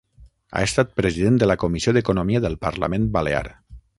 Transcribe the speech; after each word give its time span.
Ha 0.53 0.61
estat 0.69 0.95
president 1.01 1.37
de 1.43 1.49
la 1.51 1.57
comissió 1.65 1.95
d'economia 1.97 2.43
del 2.47 2.59
Parlament 2.69 3.09
Balear. 3.19 3.47